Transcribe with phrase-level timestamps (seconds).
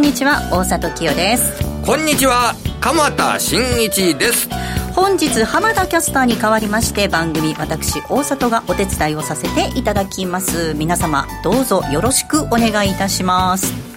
[0.00, 1.62] んにちは大里清です。
[1.84, 4.48] こんにちは鎌田新一です。
[4.94, 10.72] 本日浜田キャスターに代わりまして番組私大里がお手伝いをさせていただきます。
[10.72, 13.89] 皆様どうぞよろしくお願いいたします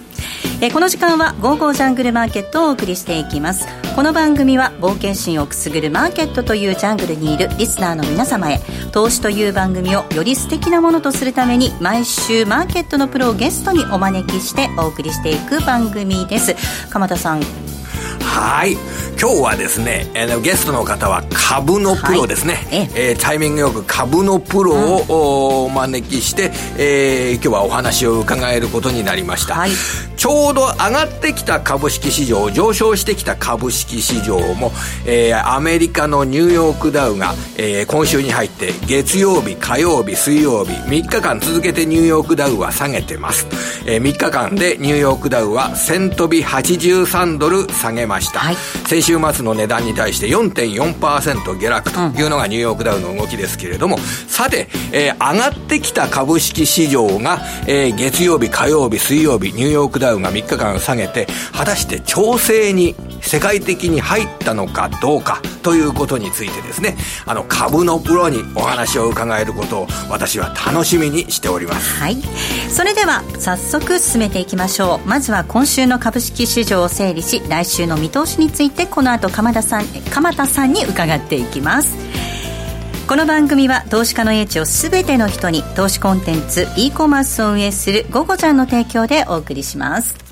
[0.60, 3.66] えこの時間は「ゴーゴージャングルマーケット」をお送りしていきます。
[3.94, 8.60] この番組は冒険心をくすぐるマーケットというジャングルにいるリスナーの皆様へ
[8.90, 16.56] 投資という番組をより素敵なものとするために毎週マーケットのプロをゲストにお招きしてお送りしていく番組です。
[16.90, 17.42] 鎌田さん。
[18.20, 18.76] はい。
[19.20, 23.14] 今日はですね、えー、ゲストの方は株のプロですね、はい、ええ。
[23.14, 29.70] ー、タイミングよく株のプロを、お招きして、えー、今日はお話を伺えることになりました、はい、
[30.16, 34.72] ちょうど上がってきた株式市場上昇してきた株式市場も、
[35.06, 38.53] えー、アメリカのニューヨークダウが、えー、今週に入って
[38.86, 43.46] 月曜日火曜日水曜日3日間続けてニューヨークダウは下げてます、
[43.86, 72.00] えー、3日間でニューヨークダウは1000飛び83ドル下げました、はい、先週末の値段に対して4.4%下落というのがニューヨークダウの動きですけれども、さて、えー、上がってきた株式市場が、えー、月曜日、火曜日、水曜日、ニューヨークダウが3日間下げて、果たして調整に世界的に入ったのかどうかということについてですね、あの株のプロにお話を伺えることを私は楽しみにしております。
[72.00, 72.16] はい。
[72.68, 75.08] それでは早速進めていきましょう。
[75.08, 81.96] まずは今週の株式市場を整理し、来週の見通しについてこの後鎌田さん鎌田さんに伺っていきます
[83.08, 90.23] この番組は投資家の英知をすべての人に投資コンテンツ e コマースを運営する「ゴゴちゃん」の提供でお送りします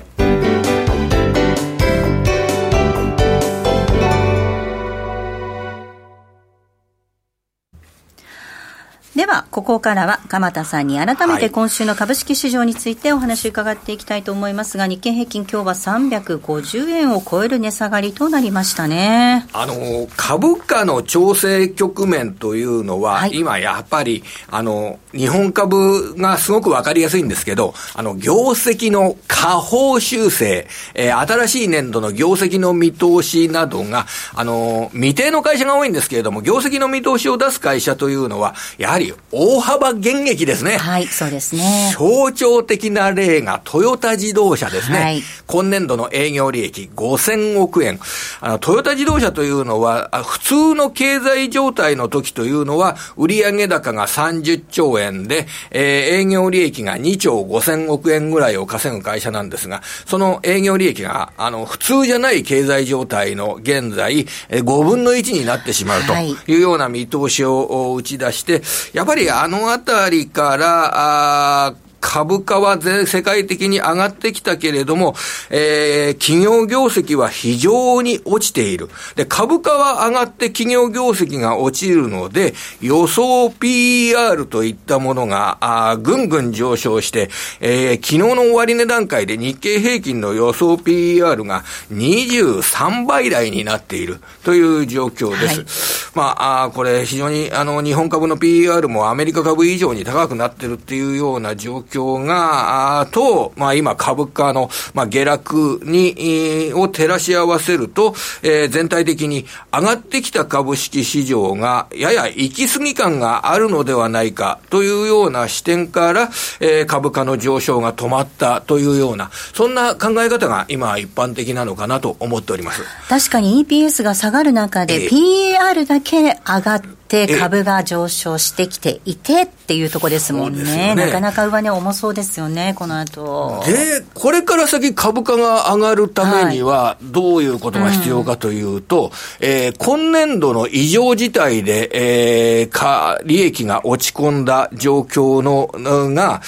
[9.53, 19.45] ここからは鎌田さんに改めて今週の株式市場についてお話を伺っていきたいと思いますが、日経平均、今日は350円を超える値下がりとなりましたね。
[19.53, 40.77] あの株価の調整局面というのは、はい、今やっぱりあの日本株がすごく分かりやすいんですけど、あの業績の下方修正、えー、新しい年度の業績の見通しなどが、あの未定の会社が多いんですけれども、業績の見通しを出す会社というのは、やはりり大幅減益ですね。
[40.77, 41.93] はい、そうですね。
[41.97, 44.99] 象徴的な例がトヨタ自動車ですね。
[44.99, 47.99] はい、今年度の営業利益5000億円。
[48.39, 66.13] あの、トヨタ自動車というのは、普通の経済状態の時というのは、売上高が30兆円で、えー、営業利益が2兆5000億円ぐらいを稼ぐ会社なんですが、その営業利益が、あの、普通じゃない経済状態の現在、5分の1になってしまうと
[66.49, 68.61] いうような見通しを打ち出して、
[68.93, 72.77] やっぱりあの辺りから、あ株価は
[73.07, 75.15] 世界的に上がってきたけれども、
[75.49, 78.89] えー、企業業績は非常に落ちている。
[79.15, 87.29] で、株価は上がって企業業績が落ちるので、予想 PER といったものが、あぐんぐん上昇して、
[87.61, 96.11] えー、昨日の終値段階で日経平均の予想 PER が23倍台になっているという状況です。
[96.11, 122.81] はい、まあ、あこれ非常にあの日本株の PER もアメリカ株以上に高くなってるっていうような状況況が、あと、まあ今株価の、まあ下落に、えー、を照らし合わせると、えー、全体的に上がってきた株式市場がやや行き過ぎ感があるのではないかというような視点から、えー、株価の上昇が止まったというような、そんな考え方が今一般的なのかなと思っております。
[123.09, 130.95] 確かに EPS が下がる中で、PAR だけ上がってて株が上昇してきていてっていうところですもんね、ね。
[130.95, 133.63] なかなか上値重そうですよね、この後。
[133.65, 145.69] で、これから先、株価が上がるためには、どういうことが必要かというと、はいうん、えー、今年度の異常事態で、えー、か利益が落ち込んだ状況の
[146.13, 146.41] が、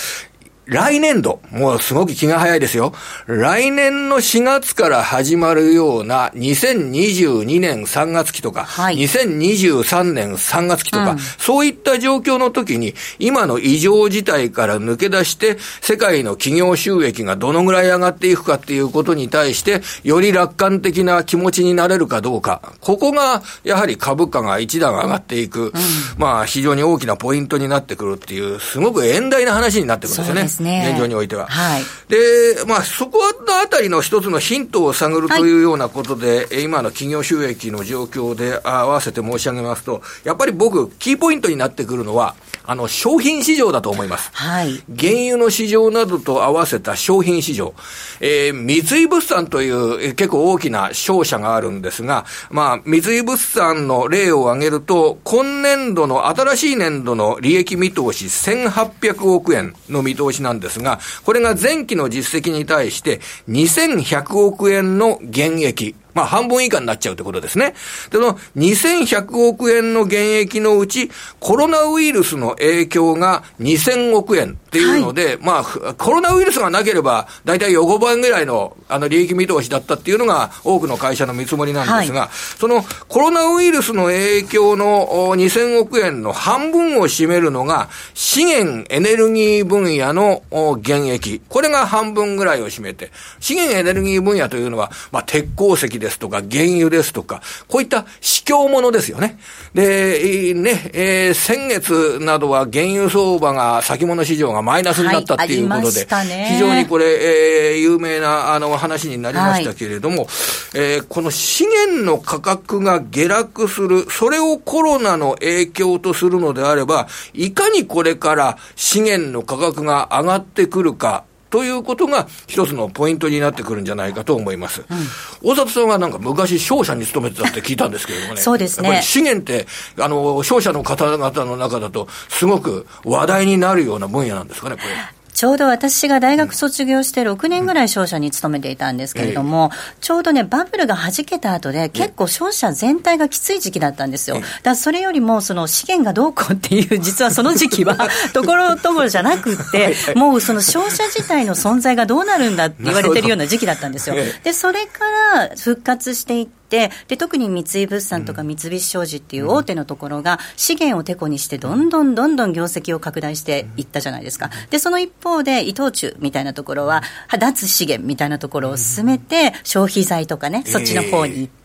[0.66, 2.94] 来年度、もうすごく気が早いですよ。
[3.28, 25.72] 来年の4月から始まるような2022年3月期とか、はい、2023年3月期とか、うん、そういった状況の時に、今の異常事態から抜け出して、世界の企業収益がどのぐらい上がっていくかっていうことに対して、より楽観的な気持ちになれるかどうか、ここが、やはり株価が一段上がっていく、うん、
[26.18, 30.55] まあ、非常に大きなポイントになってくるっていう、すごく遠大な話になってくるんですよね。
[30.62, 30.90] ね。
[30.92, 31.48] 現状においては。
[31.48, 31.84] はい。
[32.08, 42.36] で、まあ、そこのあたりの一つのヒントを探るというようなことで、はい、今の企業収益の状況で合わせて申し上げますと、やっぱり僕、キーポイントになってくるのは、
[42.68, 44.32] あの、商品市場だと思います。
[44.34, 44.84] はい。
[44.98, 47.74] 原油の市場などと合わせた商品市場。
[48.20, 63.20] えー、三井物産という、えー、結構大きな商社があるんですが、まあ、三井物産の例を挙げると、今年度の新しい年度の利益見通し1800億円の見通しなんですが、これが前期の実績に対して
[63.50, 65.96] 2100億円の減益。
[66.16, 67.76] まあ半分以下になっちゃうってことですね。
[68.10, 90.44] で、その2100億円の減益のうち、コロナウイルスの影響が2000億円っていうので、はい、まあ、コロナウイルスがなければ、大体横ばいぐらいの、あの、利益見通しだったっていうのが、多くの会社の見積もりなんですが、はい、そのコロナウイルスの影響の2000億円の半分を占めるのが、資源エネルギー分野の
[90.82, 91.42] 減益。
[91.48, 99.38] これが半分ぐらいを占めて、資源エネルギー分野というのは、まあ、鉄鉱石ですとか、原油ですとか、こういった市況ものですよね。
[99.74, 110.28] で、ね、えー、先月などは原油相場が、先物市場がマイナスになったっていうことで、はいね、非常にこれ、えー、有名なあの話になりましたけれども、はい、
[110.76, 124.84] えー、この資源の価格が下落する、それをコロナの影響とするのであれば、いかにこれから資源の価格が上がってくるか、ということが一つのポイントになってくるんじゃないかと思います。
[124.90, 128.42] うん、大里さんはなんか昔商社に勤めてたって聞いたんですけれどもね。
[128.42, 129.02] そうですね。
[129.02, 129.68] 資源って、
[130.00, 134.90] あの、商社の方々の中だと、すごく話題になるような分野なんですかね、これ。
[135.36, 144.38] ちょうど私が大学卒業して6年ぐらい商社に勤めていたんですけれども、ちょうどね、バブルが弾けた後で、結構商社全体がきつい時期だったんですよ。
[144.38, 147.98] だからそれよりも、その資源がどうこうっていう、 実はその時期は、
[148.32, 154.16] ところどころじゃなくて、もうその商社自体の存在がどうなるんだって言われてるような時期だったんですよ。
[154.44, 155.00] で、それか
[155.38, 164.50] ら復活していって、で特に三井物産とか三菱商事っていう大手のところが資源をてこにしてどんどんどんどん業績を拡大していったじゃないですか。
[164.70, 167.04] で、その一方で伊藤忠みたいなところは
[167.40, 171.65] 脱資源みたいなところを進めて消費財とかね、そっちの方に行って、、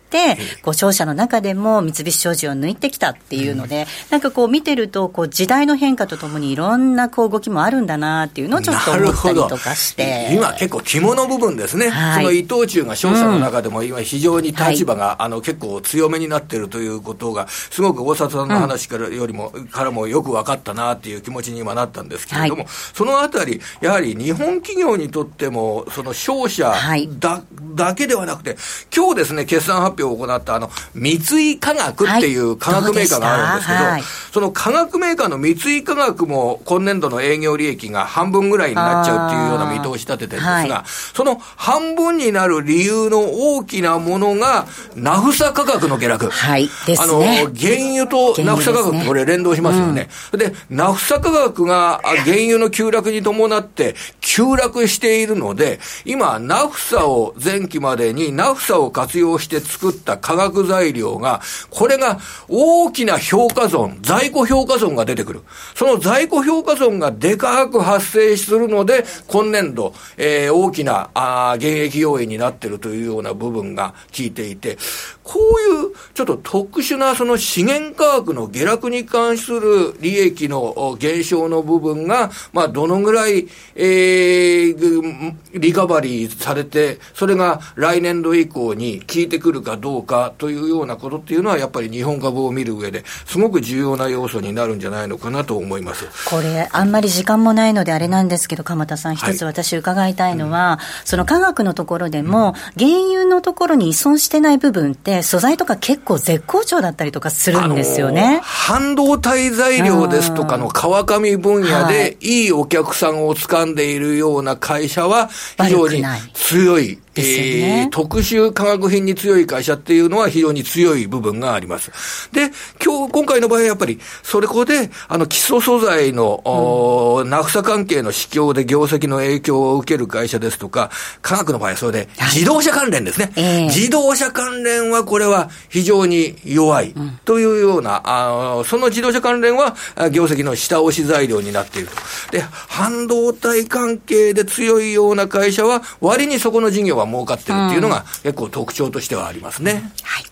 [0.62, 10.30] こう商社の中でも三菱商事を抜いてきたっていうので、なんかこう見てると、こう時代の変化とともにいろんなこう動きもあるんだなっていうのをちょっと思ったりとかして。
[10.32, 11.88] 今結構肝の部分ですね。
[11.88, 26.74] はい、その伊藤忠が商社の中でも今非常に立場が、はい、あの結構強めになっているということが、すごく大里さんの話からよりも、うん、からもよく分かったなっていう気持ちに今なったんですけれども、はい、そのあたり、やはり日本企業にとっても、その商社
[27.18, 27.42] だ,、
[27.74, 28.56] だけではなくて、
[28.94, 34.02] 今日ですね、決算発表を行ったあの、三井化学っていう化学メーカーがあるんですけど、はい、
[34.32, 46.31] その化学メーカーの三井化学も今年度の営業利益が半分ぐらいになっちゃうっていうような見通し立ててるんですが、はい、その半分になる理由の大きなものが、ナフサ価格の下落。
[46.31, 46.69] はい。
[46.87, 46.99] ですね。
[47.00, 50.08] あの、原油とナフサ価格ってこれ連動しますよね。
[50.32, 61.40] うん、で、ナフサ価格が原油の急落に伴って急落しているので、今、ナフサを前期までにナフサを活用して作った化学材料が、
[61.70, 65.42] これが大きな評価損、在庫評価損が出てくる。
[65.75, 74.78] その在庫評価損がでかく発生するので、今年度、えー、大きな、あ減益要因になってるというような部分が効いていて、
[75.22, 96.06] こういうちょっと特殊なその資源価格の下落に関する利益の減少の部分が、まあ、どのぐらい、えー、リカバリーされて、それが来年度以降に効いてくるかどうかというようなことっていうのは、やっぱり日本株を見る上ですごく重要な要素になるんじゃないのかなと思います。
[96.29, 108.41] これ、あんまり時間もないのであれなんですけど、鎌田さん、一つ私伺いたいのは、はいうん、その科学のところでも、原油のところに依存してない部分って、素材とか結構絶好調だったりとかするんですよね。
[108.70, 112.46] 半導体材料ですとかの川上分野で、い。
[112.46, 121.91] いお客さんを掴んでいるような会社は、非常に強いね、えー、特殊化学品に強い会社っていうのは非常に強い部分があります。
[122.32, 122.50] で、
[122.82, 130.91] 今日、今回の場合はやっぱり、それこで、あの、基礎素材の、うん、ナフサ関係の市況で業績の影響を受ける会社ですとか、
[131.22, 139.76] 科学の場合はそれで、自動車関連ですね、はい自動車関連はこれは非常に弱いというような、うその自動車関連は
[140.12, 141.94] 業績の下押し材料になっていると。
[142.32, 149.72] で、半導体関係で強いような会社は、割にそこの事業は儲かってるっていうのが、結構特徴としてはありますね。
[149.72, 150.24] うん、はい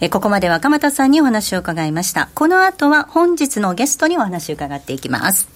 [0.00, 2.28] えここまで若俣さんにお話を伺いました。
[2.34, 5.48] この後は本日のゲストにお話を伺っていきます。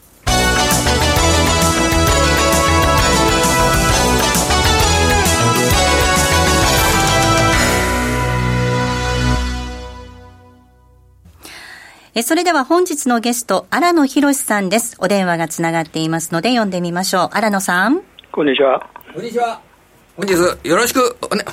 [12.18, 14.96] えそれでは本日のゲスト、荒野博さんです。
[14.98, 17.28] お電話がつながっていますので、読んでみましょう。
[17.30, 18.02] 荒野さん。
[18.32, 18.84] こんにちは。
[19.14, 19.60] こんにちは。
[20.16, 20.32] 本日
[20.68, 21.44] よろしくおね、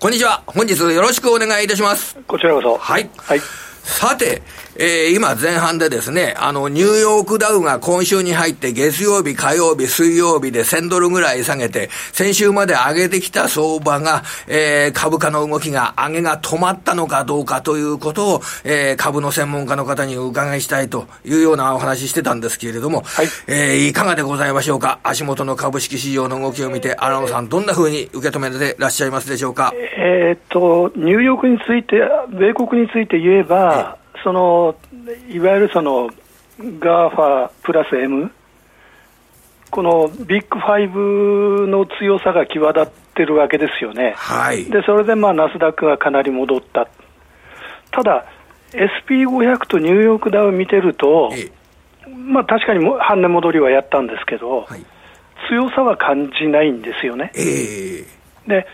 [0.00, 0.42] こんにちは。
[0.46, 2.18] 本日よろしくお願いいたします。
[2.26, 2.78] こちらこそ。
[2.78, 3.10] はい。
[3.18, 3.40] はい。
[3.82, 4.40] さて、
[4.80, 25.00] えー、今前半でですね、あの、ニューヨークダウが今週に入って月曜日、火曜日、水曜日で1000ドルぐらい下げて、先週まで上げてきた相場が、えー、株価の動きが、上げが止まったのかどうかということを、えー、株の専門家の方にお伺いしたいというようなお話してたんですけれども、はい、えー、いかがでございましょうか？
[25.02, 29.72] 足元の株式市場の動きを見て、荒野さん、どんなふうに受け止めてらっしゃいますでしょうか？
[29.74, 31.96] えー、っと、ニューヨークについて、
[32.30, 34.74] 米国について言えば、その
[35.28, 36.10] いわゆるその
[36.58, 38.30] GAFA プラス M、
[39.70, 46.88] このビッグファイブの強さが際立ってるわけですよね、はい、でそれでまあナスダックがかなり戻った、
[47.90, 48.26] ただ、
[48.72, 51.30] SP500 とニューヨークダウン見てると、
[52.08, 54.84] まあ、確かに半値戻りはやったんですけど、はい、
[55.48, 57.32] 強さは感じないんですよね。
[57.34, 58.06] えー、
[58.48, 58.66] で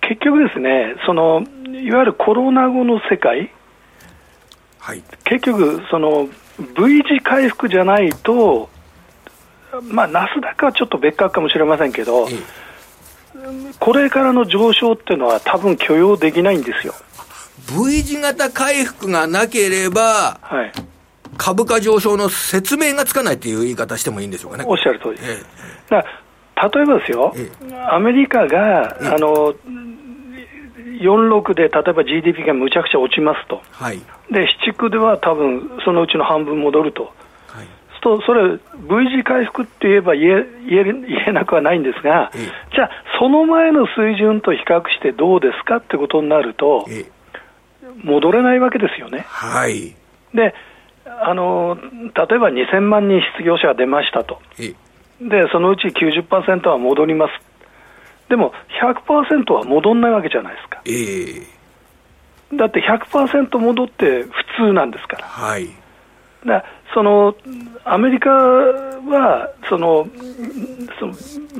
[0.00, 3.50] 結局ですねその、いわゆるコロナ後の世界、
[4.86, 6.28] はい、結局、その
[6.60, 8.70] V 字回復じゃないと、
[9.82, 12.28] まあ、ナスダックはちょっと別格かもしれませんけど、
[13.80, 16.94] これからの上昇っていうのは、多分許容できないんですよ。
[17.68, 20.72] V 字型回復がなければ、はい、
[21.36, 24.64] 株価上昇の説明がつかないっていう言い方してもいいんでしょうかね。
[24.68, 25.30] おっしゃる通りです。
[25.32, 25.42] え
[25.88, 27.50] え、だ例えばですよ、え、
[27.90, 29.52] アメリカが、あの
[31.00, 33.98] 46で例えば GDP がむちゃくちゃ落ちますと、はい、
[34.30, 37.04] で市区では多分そのうちの半分戻ると、
[37.48, 37.66] はい、
[38.06, 38.60] とそれ、V
[39.16, 47.06] 字回復って言えば言え言え言えなくはないんですが、ええ、じゃあ、その前の水準と比較してどうですかってことになると、え、
[48.04, 49.24] 戻れないわけですよね。
[49.26, 49.96] はい。
[50.32, 50.54] で
[51.04, 57.45] あの例えば2000万人失業者が出ましたと、でそのうち90%は戻ります
[58.28, 60.82] でも100%は戻んないわけじゃないですか。
[60.84, 61.46] えー、
[62.56, 64.30] だって100%戻って普
[64.66, 65.26] 通なんですから。
[65.26, 65.68] はい。
[66.44, 66.64] だ
[66.94, 67.34] その
[67.84, 70.08] アメリカはその
[70.98, 71.12] その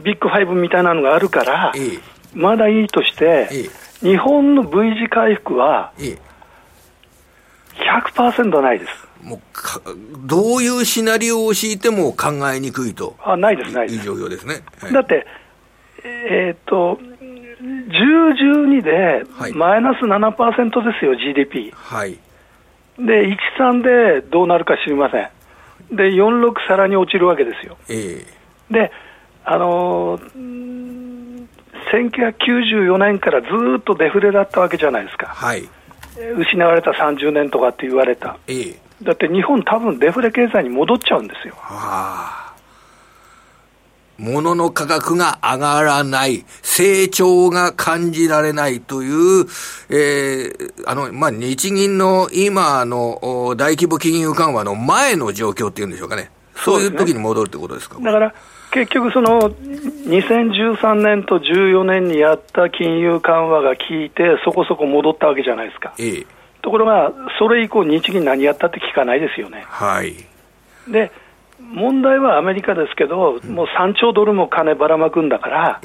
[0.03, 2.01] ビッグファイブみたいなのがあるから、えー、
[2.35, 5.93] まだいいとして、えー、日本の V 字回復は
[7.75, 9.07] 100%ないです。
[9.23, 9.41] もう
[10.27, 13.97] どういうシナリオを敷いても考えにくいとあないです、ないです。
[13.97, 14.63] いい状況ですね。
[14.81, 15.27] はい、だって
[16.07, 16.99] えー、っと、
[17.61, 17.89] 10、
[18.69, 21.73] 12でマイナス7%ですよ、GDP。
[21.75, 22.19] はい。
[22.99, 25.29] で、13でどうなるか知りません。
[25.97, 27.77] で、46さらに落ちるわけですよ。
[27.89, 28.91] えー、で、
[29.45, 31.47] あのー、
[31.93, 33.49] 1994年からず
[33.79, 35.27] っとデフレだったわけじゃないですか。
[35.27, 35.69] はい。
[36.39, 38.39] 失われた30年とかって言われた。
[38.49, 41.55] えー、だって日本多分デフレ経済に戻っちゃうんですよ。
[41.57, 42.46] はあ。
[44.19, 49.47] 物の価格が上がらない、成長が感じられないという、
[49.91, 56.31] えー、あの、まあ、日銀の今の大規模金融緩和の前の状況っていうんでしょうかね。
[56.57, 58.01] そういう時に戻るってことですか？
[58.01, 58.35] だから、
[58.71, 65.93] 結局その、2013年と14年にやった金融緩和が効いて、そこそこ戻ったわけじゃないですか。
[65.99, 66.27] ええ。
[66.63, 69.65] ところが、それ以降日銀何やったって聞かないですよね。
[69.69, 70.15] はい。
[70.89, 71.13] で、
[71.61, 75.81] 問題はアメリカですけど、もう3兆ドルも金ばらまくんだから、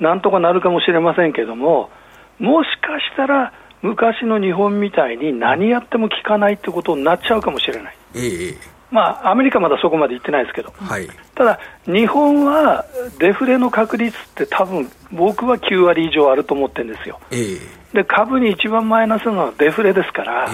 [0.00, 1.90] なんとかなるかもしれませんけども、
[2.38, 7.96] もしかしたら昔の日本みたいに何やっても効かないってことになっちゃうかもしれない。
[8.90, 12.86] まあ、アメリカまだそこまで行ってないですけど、はい、ただ、日本は
[13.18, 17.20] デフレの確率って多分僕は9割以上あると思ってるんですよ、
[17.92, 20.48] で株に一番マイナスなのはデフレですから、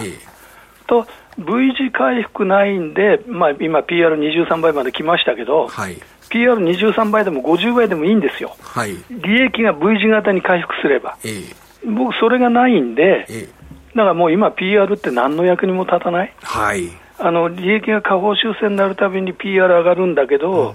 [0.89, 1.07] と
[1.39, 5.97] V 字回復ないんで、まあ、今、PR23 倍まで来ましたけど、はい、
[6.31, 11.55] PR23 倍でも50倍でもいいんですよ、はい、利益が V 字型に回復すれば、えー、
[11.93, 13.49] 僕、それがないんで、えー、
[13.97, 16.89] だからもう今、PR って何の役にも立たない、はい、
[17.19, 20.75] あの利益が下方修正になるたびに PR 上がるんだけど、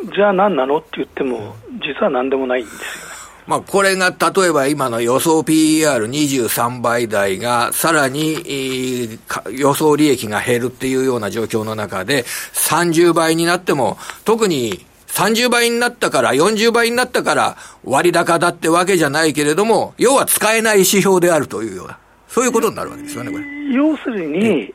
[0.00, 3.17] うん、じゃあ何なのって言っても、実は何でもないんですよ。
[3.48, 23.44] まあ、これが例えば今の予想 PER23 倍台がさらに、えー、予想利益が減るっていうような状況の中で30倍になっても特に30倍になったから、40倍になったから割高だってわけじゃないけれども、要は使えない指標であるというような、そういうことになるわけですよね、これ。
[23.72, 24.72] 要するに、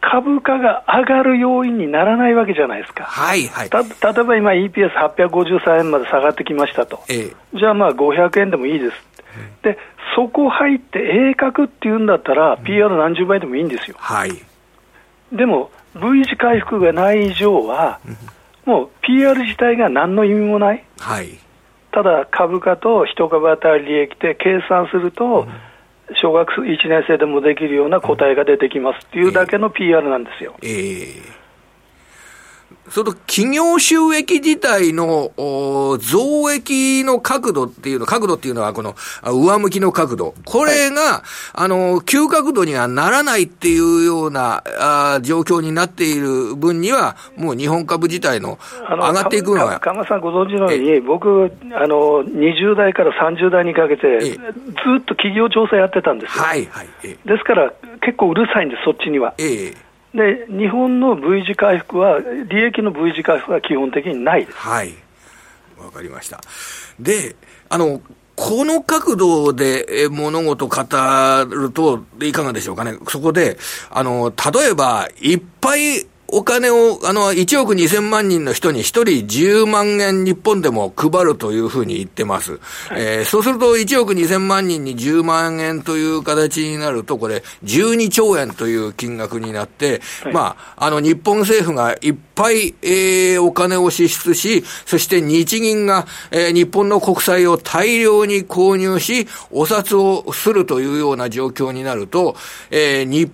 [0.00, 3.04] 株価が上がる要因にならないわけじゃないですか。
[3.04, 3.70] はいはい。
[3.70, 7.00] た例えば今 EPS853 円まで下がってきましたと。
[7.08, 8.96] ええ、じゃあまあ500円でもいいです。
[9.62, 9.78] で、
[10.16, 13.96] そこ入って鋭角っていうんだったら、PR 何十倍でもいいんですよ。
[13.98, 14.30] はい。
[15.32, 18.00] でも V 字回復がない以上は、
[18.64, 21.38] もう PR 自体が何の意味もない、はい、
[21.92, 25.46] ただ株価と一株当たり利益で計算すると、
[26.14, 30.54] 小学1年生でもできるような答えが出てきますっていうだけの PR なんですよ。
[30.62, 31.37] えー
[32.90, 40.34] その企業収益自体の増益の角度っていうの、角度っていうのはこの上向きの角度。
[40.44, 41.20] これが、はい、
[41.54, 49.80] あの、急角度にはならないっていうようなあ状況になっている分には、もう日本株自体の上がっていくのは。
[49.80, 56.44] 鎌さんご存知のように、僕、あの、20代から30代にかけて、ずっと企業調査やってたんですよ。
[56.44, 56.88] はいはい。
[57.02, 59.34] ですから、結構うるさいんです、そっちには。
[59.38, 64.58] ええで日本の V 字回復は、利益の V 字回復は基本的にないです。
[64.58, 64.94] はい。
[65.78, 66.40] わかりました。
[66.98, 67.36] で、
[67.68, 68.00] あの、
[68.34, 70.76] この角度で物事を語
[71.50, 72.96] るといかがでしょうかね。
[73.08, 73.58] そこで、
[73.90, 82.52] あの、例えば、いっぱいお金を、あの、1億2000万人の人に1人10万円日本でも配るというふうに言ってます。
[82.52, 82.60] はい、
[82.98, 102.36] えー、そうすると1億2000万人に10万円という形になると、これ12兆円という金額になって、はい、まあ、あの、日本政府がいっぱい、えー、お金を支出し、そして日銀が、えー、日本の国債を大量に購入し、お札をするというような状況になると、
[102.70, 103.32] えー、日本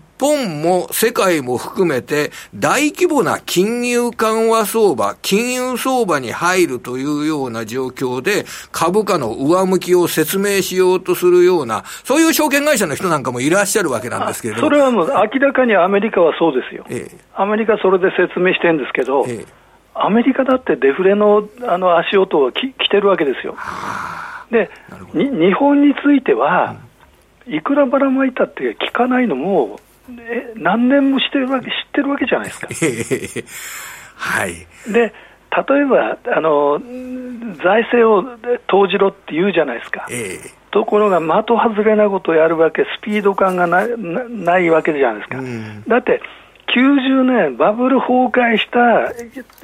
[0.61, 14.69] も世界も含めて大規模な金融緩和相場、金融相場に入るというような状況で株価の上向きを説明しようとするような、そういう証券会社の人なんかもいらっしゃるわけなんですけれども。
[14.69, 16.85] それはもう明らかにアメリカはそうですよ。
[16.89, 19.45] ええ、アメリカそれで説明してるんですけど、え、
[19.95, 23.57] アメリカだってデフレのあの足音はき来てるわけですよ。
[24.51, 24.71] で、
[25.13, 26.77] 日本については、
[27.47, 29.79] いくらばらまいたって聞かないのも、
[30.11, 32.69] え何年もしてるわけ知ってるわけじゃないですか。
[34.17, 34.55] はい、
[34.93, 35.13] で例え
[35.87, 36.81] ばあの
[37.63, 38.25] 財政を
[38.67, 40.07] 投じろって言うじゃないですか。
[40.11, 45.39] えーところが的外れなことをやるわけ、スピード感がなないわけじゃないですか。
[45.39, 46.21] うん、だって
[46.75, 49.13] 90年、バブル崩壊した、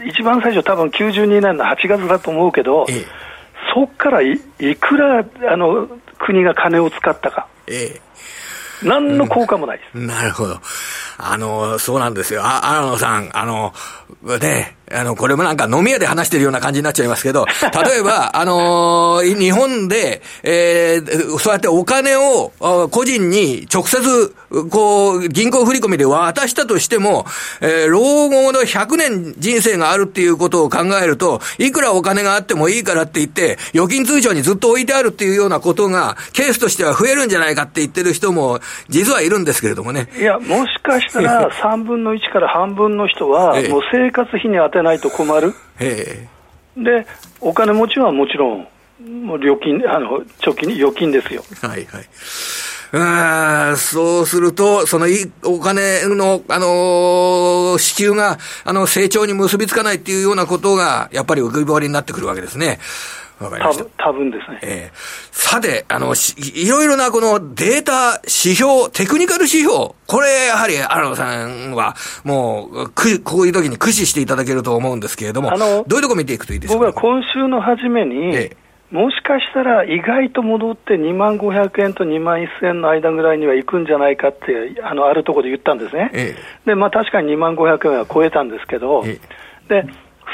[0.05, 3.05] 一番最初、多分92年の8月だと思うけど、ええ、
[3.75, 5.89] そこからいいくらあの
[6.21, 8.01] 国が金を使ったか、ええ、
[8.83, 9.99] 何の効果もないです。
[9.99, 10.61] なるほど。
[11.23, 12.43] あの、そうなんですよ。
[12.45, 13.73] あ、荒野さん、あの、
[14.41, 17.47] ね、あの、これもなんか飲み屋で話してるような感じになっちゃいますけど、
[17.85, 22.53] 例えば、あのー、日本で、えー、そうやってお金を
[22.91, 24.35] 個人に直接、
[24.71, 27.25] こう、銀行振込で渡したとしても、
[27.61, 40.09] えー、老後の100年人生があるっていうことを考えると、いくらお金があってもいいからって言って、預金通帳にずっと置いてあるっていうようなことが、ケースとしては増えるんじゃないかって言ってる人も、実はいるんですけれどもね。
[40.19, 45.55] いや、もしかしたら、3分の1から半分の人は、もう生活費に当てないと困る。
[46.77, 47.07] で、
[47.41, 48.67] お金持ちはもちろん、
[49.25, 51.43] もう預金、あの、貯金、預金ですよ。
[51.63, 52.05] はいはい。
[52.93, 55.07] あそうすると、その
[55.45, 62.81] お金の、あのー、支給が、あの、成長に結びつかないっていうようなことが、やっぱり浮き彫りになってくるわけですね。
[63.41, 63.85] わかりました。
[63.97, 64.59] 多分ですね。
[64.63, 64.97] えー、
[65.33, 78.57] さて、あの、いろいろなこのデータ、指標、テクニカル指標、これ、やはり、荒野さんは、もう、く、こういう時に駆使していただけると思うんですけれども、あの、どういうとこ見ていくといいですか、僕は今週の初めに、えー
[78.91, 89.21] もしかしたら意外と戻って2万500円と2万1000円の間ぐらいには行くんじゃないかって、あのあるところで言ったんですね、ええ、でまあ、確かに2万500円は超えたんですけど、え、
[89.69, 89.85] で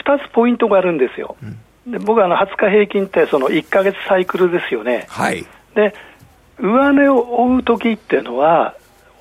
[0.04, 1.36] 2つポイントがあるんですよ。
[1.42, 5.06] うんで僕はあの20日平均ってその1か月サイクルですよね。
[5.08, 5.94] はい、で
[6.58, 8.74] 上値を追う時っていうのは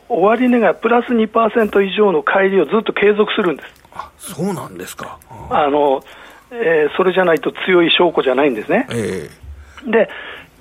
[0.10, 3.70] 終値がプラス2%以上の乖離をずっと継続するんです。
[3.94, 5.20] あそうなんですか。
[5.50, 6.04] あの、
[6.52, 8.88] えー、それじゃないと強い証拠じゃないんですね。
[8.90, 10.10] えー、で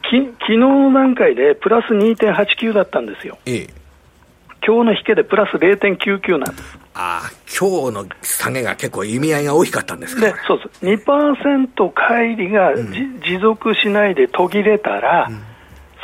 [0.02, 3.38] き昨日の段階でプラス2.89だったんですよ。
[3.46, 3.70] えー、
[4.66, 6.78] 今日の引けでプラス0.99なんです。
[6.94, 10.84] ああ、今日の下げが結構意味合いが大きかったんですかでそうです。
[10.86, 15.42] 2%乖離が、うん、持続しないで途切れたら、うん、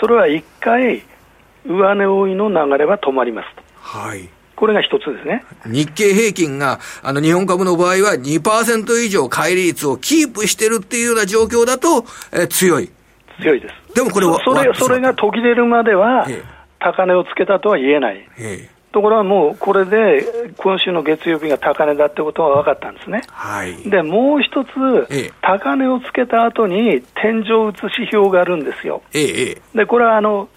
[0.00, 1.02] それは1回、
[1.66, 3.62] 上値追いの流れは止まりますと。
[3.76, 4.28] はい。
[4.56, 5.42] これが一つですね。
[5.64, 12.90] 日経平均が、あの、日本株の場合は2%以上乖離率をキープしてるっていうような状況だと、え強い。
[13.40, 13.94] 強いです。
[13.94, 16.26] でもこれはそれ、それが途切れるまでは、
[16.80, 18.28] 高値をつけたとは言えない。
[18.38, 23.22] ええところがもうこれで今週の月曜日が高値だってことは分かったんですね。
[23.28, 24.68] はい、でもう一つ、
[25.10, 29.02] ええ、高値をつけた後に天井を打つ指標があるんですよ。
[29.14, 30.48] ええ、でこれはあの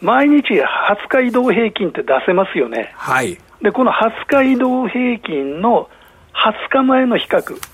[0.00, 0.64] 毎日20
[1.08, 2.92] 日移動平均って出せますよね。
[2.94, 5.88] はい、で、この20日移動平均の
[6.34, 7.73] 20日前の比較。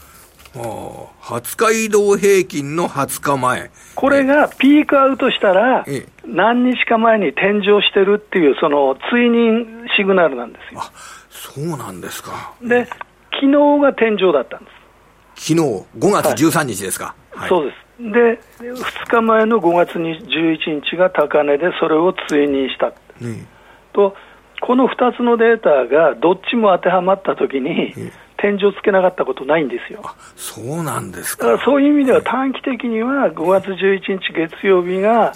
[0.55, 3.71] 20日移動平均の20日前。
[3.95, 5.85] これがピークアウトしたら、
[6.27, 10.81] 何日か前に天井してるっていう、その追認シグナルなんですよ。
[10.81, 10.91] あ
[11.31, 12.53] そうなんですか。
[12.63, 12.85] で、
[13.33, 14.71] 昨日が天井だったんで
[15.37, 15.55] す。
[15.55, 17.15] 昨日、5月13日ですか。
[17.33, 17.77] はい、そうです。
[18.13, 22.93] で、2日前の5月11日が高値で、それを追認した。
[23.93, 24.15] と、
[24.61, 27.95] この2つのデータがどっちも当てはまったときに、
[28.41, 30.03] 天井つけなかったことないんですよ。
[30.37, 31.59] そうなんですか。
[31.65, 35.33] そういう意味では短期的には5月11日月曜日が、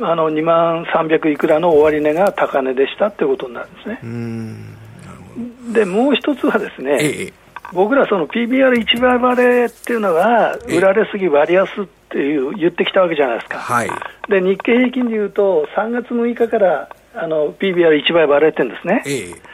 [0.00, 5.72] あの2万300いくらの終値が高値でしたってことになるんですね。
[5.72, 7.32] で、もう一つはですね、ええ、
[7.72, 13.58] 僕らその PBR1 倍割れっていうのは、売られすぎ割安っていう言ってきたわけじゃないですか。
[13.58, 13.90] はい、
[14.28, 19.02] で、日経平均でいうと、3月6日からあの PBR1 倍割れてるんですね。
[19.06, 19.51] え、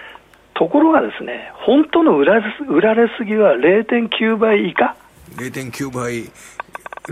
[0.59, 4.97] ところがですね、本当の売ら売られすぎは0.9倍以下。
[5.37, 6.25] 0.9倍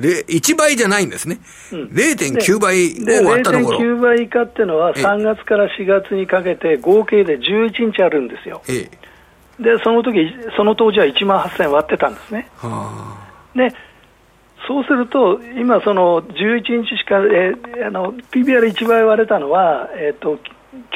[0.00, 1.38] 1倍じゃないんですね、
[1.72, 3.78] うん、0.9倍を割ったところ。
[3.78, 8.90] 0.9倍以下っていうのは、3月から4月にかけて、合計で11日あるんですよ、え
[9.60, 12.50] え、でその時その当時は1万8000割ってたんですね。
[12.56, 13.16] は
[13.54, 13.72] あ、で
[14.66, 20.38] そうすると、今、その11日しか、えー、あの PBR1 倍割れたのは、えーと、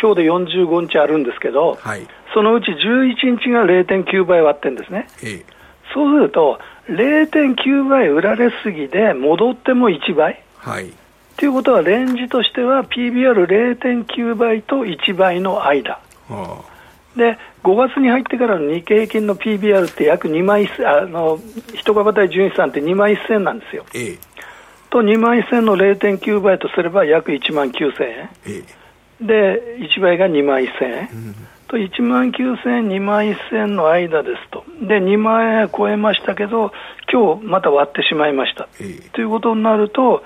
[0.03, 5.07] 今日で45日あるんですけど、はい、そのうち11日が0.9倍割ってるんですね。
[5.23, 5.45] ええ、
[5.93, 10.43] そうすると、0.9倍売られすぎで戻っても1倍。
[10.57, 10.93] はい。
[11.37, 15.99] ということは、レンジとしては PBR0.9 倍と1倍の間。
[16.29, 21.41] はあ、で、5月に入ってからの日経平均の PBR って約2万1000、あの、
[21.75, 23.85] 一株対純資産って2万1000なんですよ。
[23.95, 24.19] ええ、
[24.91, 28.31] と、2万1000の0.9倍とすれば約1万9000円。
[28.47, 28.63] え
[29.23, 31.09] え、で、1倍が2万1000円。
[31.13, 31.35] うん
[31.71, 36.73] と1万9000円、2万1000円の間ですと、で2万円超えましたけど、
[37.11, 38.69] 今日また割ってしまいました。
[38.81, 40.25] えー、ということになると、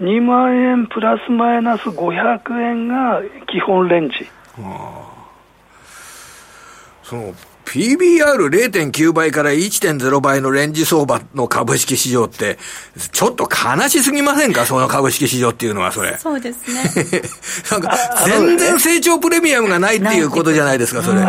[0.00, 4.14] 2万円プラスマイナス500円が基本レンジ。
[7.02, 7.34] その
[7.72, 12.58] PBR0.9 倍から1.0倍のレンジ相場の株式市場って、
[13.12, 14.66] ちょっと悲しすぎませんか？
[14.66, 16.18] その株式市場っていうのは、それ。
[16.18, 16.82] そうですね。
[17.72, 21.20] なんか、全然成長プレミアムがないっていうことじゃないですか、それ。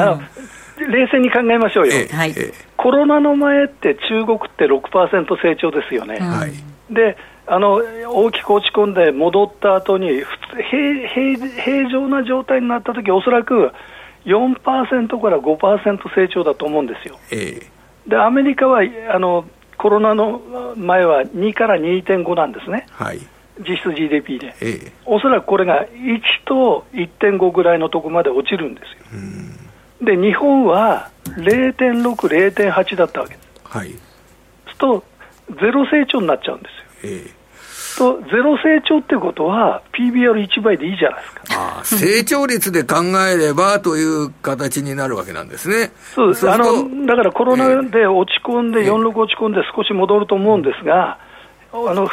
[0.85, 1.93] 冷静に考えましょうよ。
[2.11, 2.35] はい、
[2.75, 6.17] コロナの前って中国って6%成長ですよね。
[6.19, 6.53] はい、
[6.93, 7.15] で
[7.47, 13.71] あの大きく落ち込んで戻った後に普通平平平常な状態になったとき、おそらく
[14.25, 17.19] 4%から5%成長だと思うんですよ。
[17.31, 18.81] えー、でアメリカは
[19.13, 19.45] あの
[19.77, 23.19] コロナの前は2から2.5なんですね、はい、
[23.59, 30.05] 実質 GDP で、えー、おそらくこれが1と1.5ぐらいのところまで落ちるんですよ。
[30.05, 32.03] で日本は0.6、
[32.53, 33.49] 0.8だったわけです。
[33.63, 33.91] はい、
[34.69, 35.03] すと
[35.49, 36.69] ゼロ成長になっちゃうんで
[37.01, 37.11] すよ。
[37.11, 37.42] えー
[37.97, 41.43] とゼロ成長ってことは、PBR1 倍でいいじゃないですか。
[41.49, 45.91] ああ成長率で考えればという形になるわけなんですね。
[46.15, 51.17] そうですあのだからコロナで落ち込んで、えー、46落ち込んで少し戻ると思うんですが、
[51.73, 52.07] あの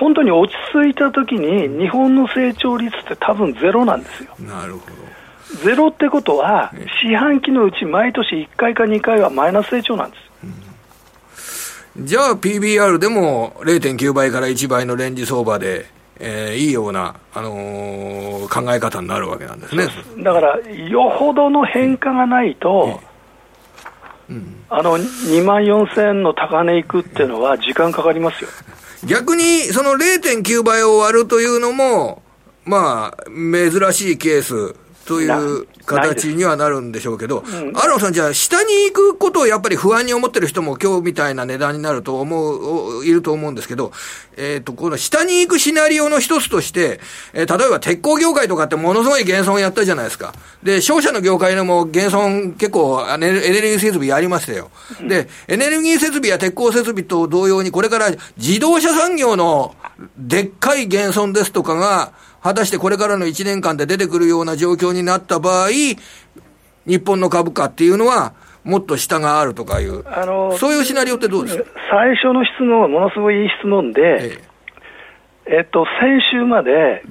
[0.00, 4.34] 本当に落ち着いたときに、日本の成長率って多分ゼロなんですよ。
[4.40, 5.06] なるほど
[5.62, 10.25] ゼロってことは、四半期のうち毎年1回か2回はマイナス成長なんです。
[11.98, 15.86] じゃあ PBR でも0.9倍から1倍のレンジ相場で、
[16.18, 19.88] えー、いいような、あのー、考え方になるわけなんですね。
[20.18, 23.00] だから、よほどの変化がないと、
[24.28, 28.50] うん、あの2万4000円の高値いくっていうのは時間かかりますよ。
[29.06, 32.22] 逆に、その0.9倍を割るというのも、
[32.64, 34.74] まあ、珍しいケース
[35.06, 43.92] という形にはなるんでしょうけど、うん、アロンさん、じゃあ、下に行くことをやっぱり不安に思ってる人も今日みたいな値段になると思う、いると思うんですけど、
[44.36, 47.00] えっ、ー、と、この下に行くシナリオの一つとして、
[47.32, 50.34] えー、例えば鉄鋼業界とかってものすごい減損やったじゃないですか。
[50.62, 54.70] で、商社の業界でも減損結構エネルギー設備やりましたよ。
[55.08, 59.74] で、エネルギー設備や鉄鋼設備と同様に、これから自動車産業の
[60.18, 62.12] でっかい減損ですとかが、
[62.46, 65.70] 果たしてこれからの1年間で出てくるような状況になった場合、
[66.86, 68.34] 日本の株価っていうのは、
[68.64, 71.64] もっと下があるとかいう、あのそういうシナリオってどうですか？
[71.90, 74.38] 最初の質問はものすごいいい質問で、え
[75.46, 77.02] ええっと、先週まで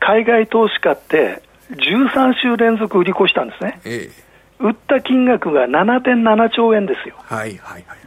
[0.00, 3.80] 海外投資家って13週連続売り越したんですね。
[3.84, 4.24] ええ
[4.60, 7.16] 売った金額が7.7兆円ですよ。
[7.24, 7.98] はいはいはい。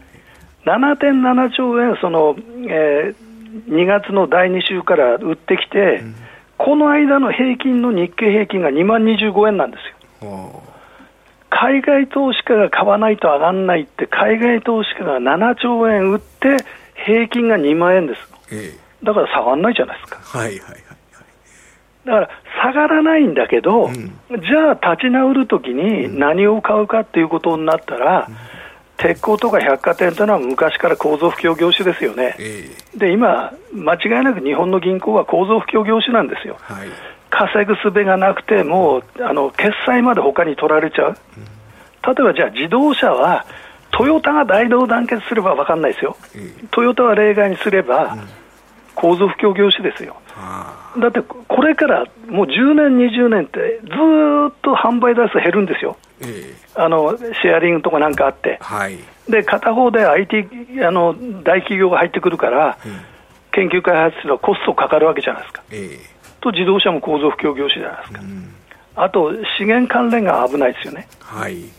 [0.65, 2.36] 7.7兆円、その、
[2.67, 6.15] えー、2月の第2週から売ってきて、うん
[6.60, 9.97] この間の平均の日経平均が2万25円なんですよ。
[11.49, 16.58] 海外投資家が買わないと上がらないって、海外投資家が7兆円売って、
[17.06, 18.21] 平均が2万円です。
[18.51, 20.19] ええ、だから下がらないじゃないですか。
[20.38, 20.88] はいはいはい。
[22.08, 22.30] だから
[22.63, 23.93] 下がらないんだけど、うん、
[24.30, 28.36] じゃあ立ち直るときに何を買うかっていうことになったら、うん、
[28.95, 36.88] 鉄鋼とか百貨店というのは昔から構造不況業種ですよね、えー、で今、間違いなく日本の銀行は構造不況業種なんですよ、はい、
[37.38, 43.45] 稼ぐすべがなくて、もうあの決済まで他に取られちゃう、うん、例えばじゃあ自動車は、
[43.91, 48.17] トヨタが大同団結すれば分かんないですよ、えー、トヨタは例外にすれば、
[48.95, 50.17] 構造不況業種ですよ。
[51.00, 58.97] だってこれからもう10年、20年ってずっと販売台数減るんですよ、えー、あのシェアリングとかなんかあって、はい、
[59.30, 60.47] で片方で IT
[60.86, 63.02] あの大企業が入ってくるから、うん、
[63.52, 68.54] 研究開発すればコストかかるわけじゃないですか、えー、と自動車も構造不況業種じゃないですか、うん、
[68.95, 71.08] あと資源関連が危ないですよね。
[71.19, 71.78] はい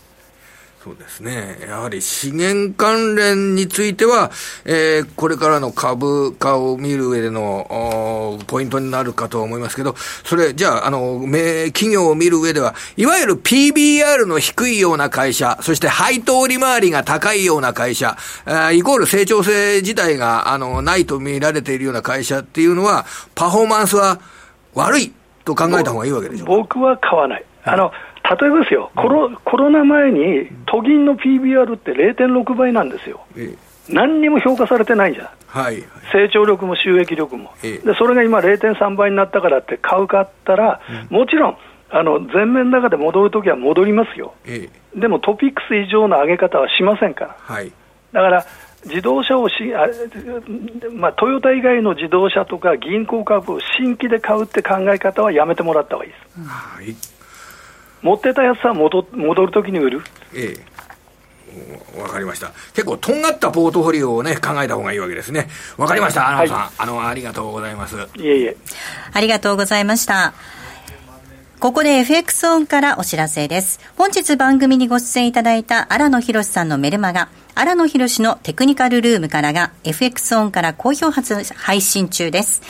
[0.83, 1.57] そうですね。
[1.67, 4.31] やはり資源関連については、
[4.63, 11.19] えー、これからの株価を見る上での、ポイントになるかと思いますけど、それ、じゃあ、あの、
[11.73, 18.15] 企業を見る上では、いわゆる PBR の低いような会社、そして配当利回りが高いような会社、
[18.73, 24.21] イコール成長性自体が、あの、ないと見られているような会社っていうのは、パフォーマンスは
[24.75, 25.13] 悪い
[25.45, 26.45] と考えた方がいいわけでしょ。
[26.45, 27.45] う僕は買わない。
[27.63, 27.91] あの、
[28.23, 33.55] 例えばですよ、コロコロナ前に都銀の PBR って0.6倍なんですよ、え
[33.89, 40.79] え、何にも評価されてないじゃん、はい、成長力も収益力も、え、でそれが今、0.3倍になったからって買うかったら、
[41.09, 41.57] うん、もちろん、
[41.89, 44.35] あの全面高で戻るときは戻りますよ、
[44.95, 47.71] でもトピックス以上の上げ方はしませんから、はい、
[48.11, 48.45] だから
[48.85, 49.87] 自動車をしあ、
[50.93, 56.47] まあ、トヨタ以外の自動車とか銀行株を新規で買うって考え方はやめてもらった方がいいです。
[56.47, 57.19] はい
[58.01, 60.01] 持ってたやつは戻戻るときに売る。
[60.33, 61.99] ええ。
[61.99, 62.51] わかりました。
[62.73, 65.47] 結構、とんがったポートフォリオをね、考えた方がいいわけですね。
[65.77, 66.57] わかりました、アナさん。
[66.57, 67.95] はい、あの、ありがとうございます。
[68.15, 68.57] いえいえ。
[69.11, 70.33] ありがとうございました。
[71.59, 73.81] ここで FX オンからお知らせです。
[73.97, 82.61] 本日番組にご出演いただいた荒野博さんのメルマガ、荒野博のテクニカルルームからが FX オンから好評発配信中です。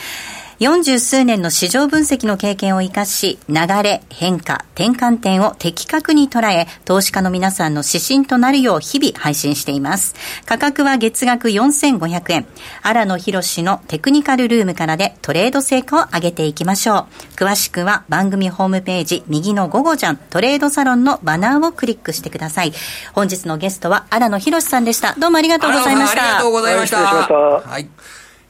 [0.60, 10.14] 40数年の市場分析の経験を生かし、流れ、変化、転換点を的確に捉え、投資家の皆さんの指針となるよう日々配信しています。
[10.44, 12.46] 価格は月額4500円。
[12.82, 17.06] 荒野博のテクニカルルームからでトレード成果を上げていきましょう。
[17.36, 22.74] 詳しくは番組ホームページ右の午後じゃんトレードサロンのバナーをクリックしてください。
[23.14, 25.14] 本日のゲストは荒野博さんでした。
[25.14, 26.22] どうもありがとうございました。
[26.22, 26.98] ありがとうございました。
[27.00, 27.88] はい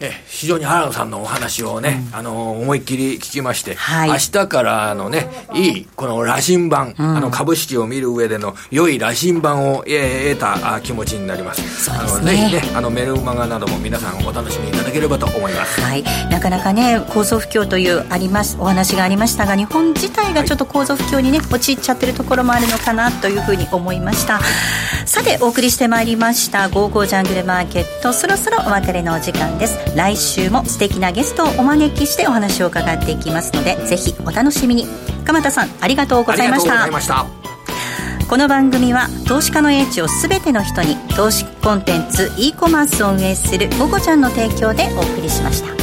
[0.01, 24.41] え非常に原野さんのお話をね、うん、あの思いっきり聞きまして、はい、明日からのねいいこの羅針盤、うん、あの株式を見る上での良い羅針盤を、えー、得た気持ちになります、ね、あのぜひねあのメルマガなども皆さんお楽しみいただければと思います、はい、なかなかね構造不況というありますお話がありましたが日本自体がちょっと構造不況にね陥っちゃってるところもあるのかなというふうに思いました。
[25.11, 34.87] さてお送りしてまいりました「ゴーゴージャングルマーケット」そろそろお別れのお時間です来週も素敵なゲストをお招きしてお話を伺っていきますのでぜひお楽しみに。
[35.25, 37.27] 鎌田さんありがとうございました。
[38.29, 45.80] この番組は投資家の英知を全ての人に投資コンテンツ e コマースを運営する「ゴゴちゃん」の提供でお送りしました